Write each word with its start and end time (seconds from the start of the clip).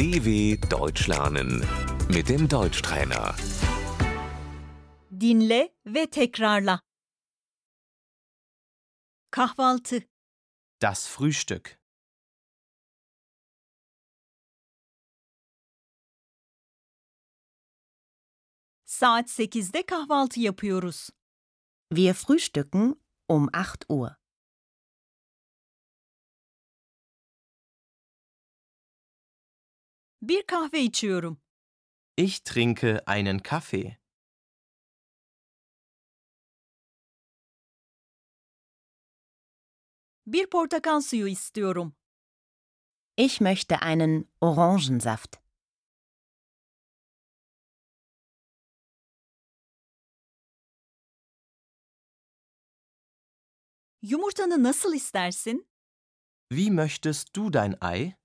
DW 0.00 0.56
Deutsch 0.70 1.08
lernen 1.08 1.60
mit 2.08 2.28
dem 2.28 2.48
Deutschtrainer. 2.48 3.34
Dinle 5.10 5.74
ve 5.86 6.10
tekrarla. 6.10 6.80
Kahvaltı, 9.30 10.08
Das 10.82 11.06
Frühstück. 11.06 11.78
saat 18.84 19.28
8'de 19.28 19.86
kahvaltı 19.86 20.40
yapıyoruz. 20.40 21.10
Wir 21.90 22.14
frühstücken 22.14 22.96
um 23.28 23.48
8 23.54 23.76
Uhr. 23.88 24.19
Bir 30.22 30.46
kahve 30.46 30.80
içiyorum. 30.80 31.40
Ich 32.16 32.40
trinke 32.44 33.00
einen 33.06 33.38
Kaffee. 33.38 33.96
Bir 40.26 40.46
portakal 40.50 41.00
suyu 41.00 41.28
istiyorum. 41.28 41.96
Ich 43.16 43.40
möchte 43.40 43.76
einen 43.82 44.28
Orangensaft. 44.40 45.36
Yumurtanı 54.02 54.62
nasıl 54.62 54.94
istersin? 54.94 55.68
Wie 56.52 56.70
möchtest 56.70 57.36
du 57.36 57.52
dein 57.52 57.76
Ei? 57.82 58.19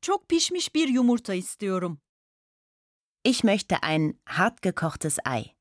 Çok 0.00 0.28
pişmiş 0.28 0.74
bir 0.74 0.88
yumurta 0.88 1.34
istiyorum. 1.34 2.00
Ich 3.24 3.44
möchte 3.44 3.76
ein 3.82 4.20
hartgekochtes 4.24 5.18
Ei. 5.26 5.56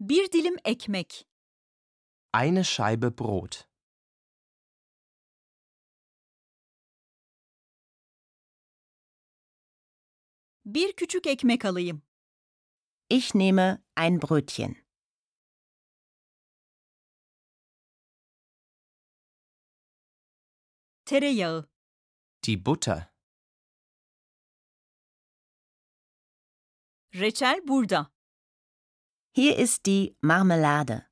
Bir 0.00 0.32
dilim 0.32 0.56
ekmek. 0.64 1.26
Eine 2.34 2.64
Scheibe 2.64 3.18
Brot. 3.18 3.68
Bir 10.64 10.92
küçük 10.92 11.26
ekmek 11.26 11.64
alayım. 11.64 12.02
Ich 13.10 13.34
nehme 13.34 13.82
ein 13.96 14.22
Brötchen. 14.22 14.83
Tereyağı, 21.04 21.68
Die 22.44 22.66
Butter. 22.66 23.10
reçel 27.14 27.68
burada. 27.68 28.12
Hier 29.36 29.58
ist 29.58 29.84
die 29.86 30.16
Marmelade. 30.22 31.06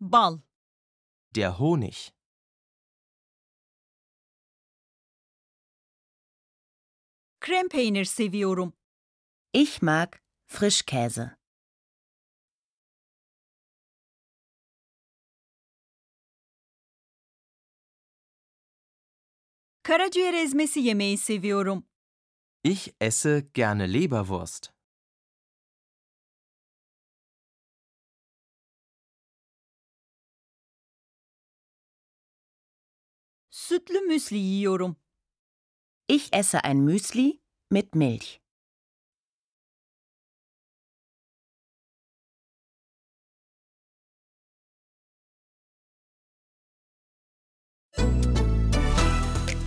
Bal, 0.00 0.42
Der 1.34 1.58
Honig. 1.58 2.12
krem 7.40 7.68
peynir 7.68 8.04
seviyorum. 8.04 8.72
Ich 9.52 9.82
mag 9.82 10.20
Frischkäse. 10.46 11.36
Karaciğer 19.82 20.34
ezmesi 20.34 20.80
yemeyi 20.80 21.18
seviyorum. 21.18 21.84
Ich 22.64 22.88
esse 23.00 23.48
gerne 23.54 23.92
Leberwurst. 23.92 24.72
Sütlü 33.50 34.00
müsli 34.00 34.36
yiyorum. 34.36 34.96
Ich 36.08 36.28
esse 36.32 36.60
ein 36.60 36.76
Müsli 36.76 37.40
mit 37.70 37.94
Milch. 37.94 38.41